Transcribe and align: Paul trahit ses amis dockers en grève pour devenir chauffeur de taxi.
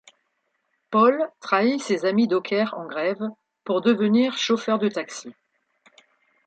Paul 0.89 1.29
trahit 1.41 1.77
ses 1.79 2.07
amis 2.07 2.25
dockers 2.27 2.73
en 2.75 2.87
grève 2.87 3.21
pour 3.63 3.81
devenir 3.81 4.35
chauffeur 4.35 4.79
de 4.79 4.87
taxi. 4.89 5.31